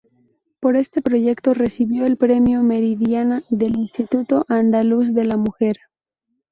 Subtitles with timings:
[0.59, 5.77] Por este proyecto recibió el Premio Meridiana del Instituto Andaluz de la Mujer.